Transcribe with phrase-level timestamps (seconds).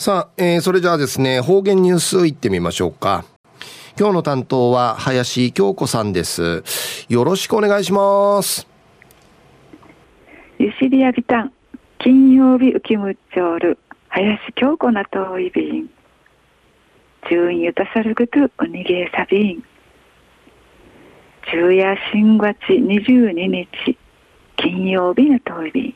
[0.00, 3.26] さあ、えー、それじゃあですね、方言ニュースいってみましょうか。
[3.98, 6.64] 今日の担当は林京子さんです。
[7.10, 8.66] よろしくお願いします。
[10.58, 11.52] ゆしりやびたん、
[11.98, 13.76] 金曜日浮きむっちょる、
[14.08, 15.90] 林京子なといびん。
[17.28, 19.62] 順ゆたさるぐとうにげさびん。
[21.50, 23.98] 昼夜新月22日、
[24.56, 25.94] 金曜日のといびん。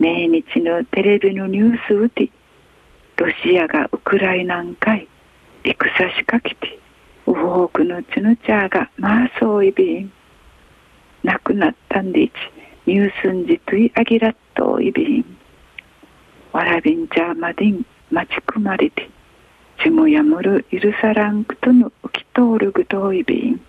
[0.00, 2.28] 命日のテレビのニュースうて、
[3.16, 5.08] ロシアがウクライナんかい
[5.64, 5.78] 戦
[6.18, 6.78] しかけて
[7.26, 10.12] 多くのチヌチャーがまあそういびん
[11.22, 12.32] 亡くなったんでいち
[12.86, 15.38] ニュースンジトゥイアギラットいびん
[16.52, 19.08] わらびんちゃーまでん待ちくまれて
[19.82, 23.60] ちもやむる許さらんくとの浮き通るぐといびん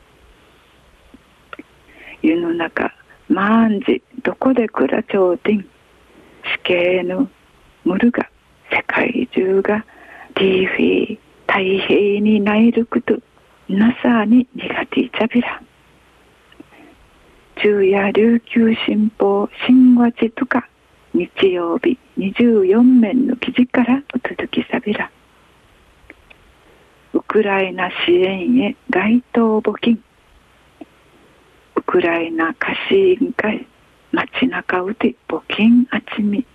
[2.21, 2.91] 湯の中
[3.29, 5.67] まんじどこでくらちょうてん死
[6.63, 7.29] 刑の
[7.83, 8.27] むるが
[8.71, 9.85] 世界中が
[10.35, 13.19] ティーフィー太平にないるくと
[13.69, 15.61] なさに苦手ちゃびら
[17.57, 20.67] 昼夜琉球新報新和地とか
[21.13, 25.09] 日曜日24面の記事からお届けさびら
[27.13, 30.03] ウクライナ支援へ街頭募金。
[31.77, 33.65] ウクライナ貸し委員会
[34.11, 36.45] 街中うて募金あちみ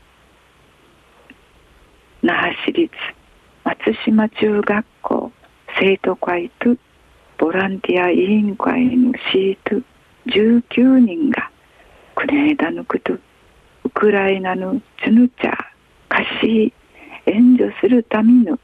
[2.22, 2.90] 那覇市立
[3.64, 5.32] 松島中学校
[5.78, 6.76] 生徒会と
[7.38, 9.82] ボランティア委員会のシート
[10.26, 11.50] 19人が
[12.14, 13.14] クネーダのこと
[13.84, 15.56] ウクライナのチヌチャー
[16.08, 16.72] 貸し
[17.24, 18.58] 援助するための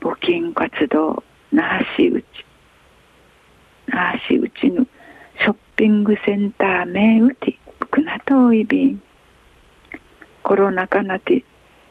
[0.00, 1.22] 募金活動
[1.52, 2.24] 那覇市内
[3.86, 4.86] 那覇市内の
[5.38, 7.58] ショッピングセンター名打ち
[7.90, 9.02] くなといびん
[10.42, 11.44] コロナ禍なて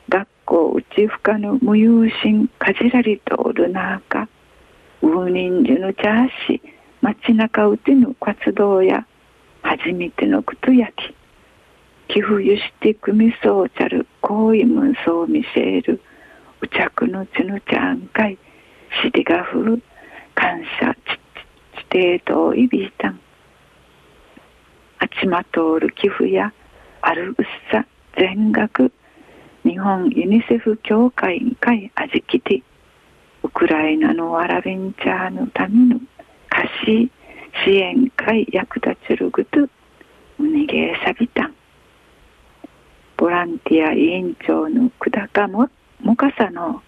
[0.08, 4.28] 学校うちふかの無有心かじらりとおる中
[5.04, 6.62] ウーニンジュのチャーシ
[7.04, 9.06] 街中うちの活動や
[9.62, 11.16] 初めてのことやき
[12.12, 16.02] 寄付ゆして組そうちゃる行為むんそう見せる
[16.62, 18.38] うちゃくのちのちゃんかい
[19.04, 19.84] しりがふる
[20.34, 20.98] 感謝ち
[21.78, 23.20] ちちてといびいたん。
[24.98, 26.52] あちまとおる寄付や
[27.02, 27.86] あるうっさ
[28.18, 28.92] 全額
[29.64, 32.64] 日本ユニセフ協会会あじきて
[33.44, 36.00] ウクライナのアラベンチャーのための
[36.50, 37.12] 貸し
[37.66, 39.68] 支援会役立ちるぐと
[40.40, 41.48] うねげさびた。
[41.48, 41.56] ん
[43.18, 45.70] ボランティア委員長の久高も
[46.02, 46.82] もかさの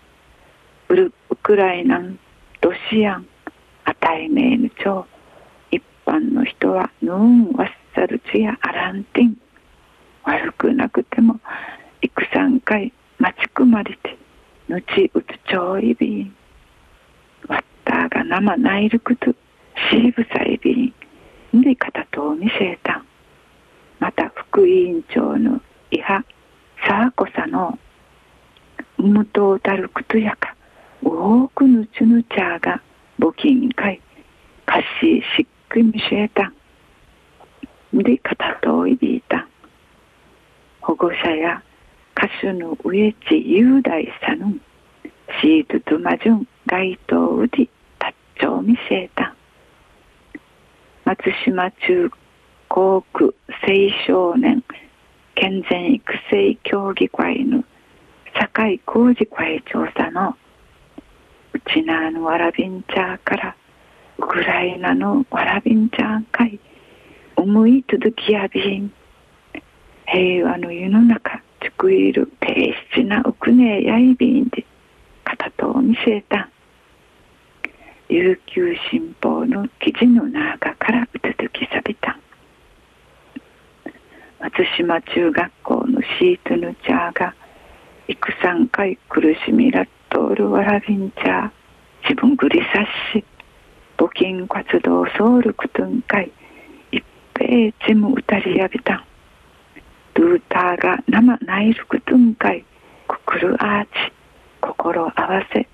[0.87, 2.17] ウルウクライナン
[2.61, 3.27] ロシアン
[3.83, 5.05] あたいめいぬ長
[5.71, 9.37] 一般の人はヌーンワッサルチやアランティン。
[10.23, 11.39] 悪くなくても
[12.33, 14.17] 戦回待ちくまりて
[14.69, 16.35] のちうつちょいびん。
[17.47, 20.93] わったが生ないるくとしーぶさいび
[21.53, 21.61] ん。
[21.61, 23.05] でかたと見せたん。
[23.99, 26.23] また副委員長のいは
[26.87, 27.77] さあこさの
[28.97, 30.55] むとうたるくとやか
[31.03, 32.81] 多くのちぬちゃが
[33.19, 34.01] 募金会
[34.65, 36.53] かししっくみせたん。
[37.93, 39.47] でかたといびいたん。
[40.81, 41.61] 保護者や
[42.21, 44.61] 歌手の植地雄大さぬ
[45.41, 47.67] シートとマジュン街頭うり
[47.97, 49.33] タッチョ見せた。
[51.03, 52.11] 松島中
[52.69, 54.63] 高区青少年
[55.33, 57.63] 健全育成協議会の
[58.39, 60.37] 酒井浩二会長さの
[61.53, 63.55] うちなのわらびんちゃーから
[64.19, 66.59] ウクライナのわらびんちゃー会
[67.35, 68.93] 思い続きやびん。
[70.05, 71.30] 平和の世の中
[71.81, 74.63] 作いる低質なうくねやいびんで
[75.23, 76.47] 片とを見せた。
[78.07, 82.19] 琉球新報の記事の中からうつづきさびた。
[84.39, 87.33] 松島中学校のシートのチャーが
[88.07, 91.51] 幾三回苦しみらっとおるわらびんチャー
[92.03, 93.25] 自分ぐりさし
[93.97, 96.31] 募金活動ソウルクトン会
[96.91, 97.03] 一
[97.35, 98.97] 平チムうたりやびた。
[98.97, 99.10] ん
[100.21, 102.63] ルーターが生ナイルクトゥンカイ
[103.07, 103.89] ククルアーチ
[104.61, 105.67] 心合わせ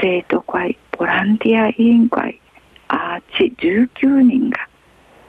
[0.00, 2.40] 生徒会ボランティア委員会
[2.88, 4.66] アーチ19人が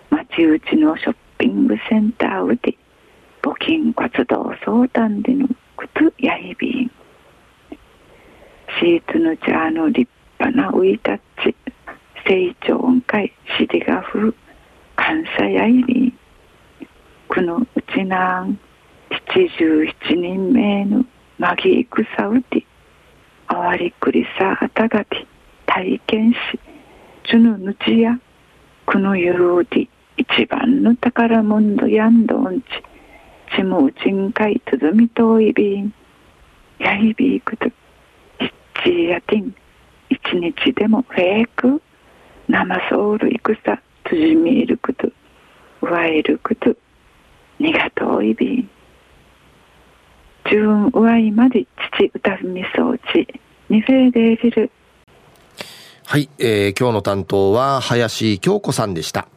[0.09, 2.77] 町内のショッピングセンターうて
[3.41, 5.45] 募金活動相談での
[5.75, 6.91] くつやいびん
[8.79, 10.09] シーツのジャーの立
[10.39, 11.53] 派なウイタッチ
[12.25, 14.33] 成長音階シディガフ
[14.95, 16.16] 感謝やいびん
[17.37, 18.59] くのうちなん
[19.11, 21.05] 77人目の
[21.37, 22.65] まぎいくさうて
[23.45, 25.27] あわりくりさあたがて
[25.67, 26.37] 体験し
[27.29, 28.19] ちゅぬぬちや
[28.87, 29.87] くのゆるうて
[30.17, 32.65] 一番の宝物やんどんち
[33.55, 35.93] ちむうちんかいつづみといびん
[36.79, 37.69] やいびいくと
[38.39, 38.51] ひっ
[38.83, 39.53] ちやてん
[40.09, 41.83] 一日でもフェーク
[42.47, 43.79] 生ソウルいくさ
[44.09, 45.11] つじみいるくと
[45.81, 46.75] わえるくと
[47.59, 48.69] にがといびん
[50.45, 51.65] 自分うわいまで
[51.97, 53.27] 父歌みそうち
[53.69, 54.71] にせいでいじる
[56.05, 59.27] はい、えー、今日の担当は林京子さんでした。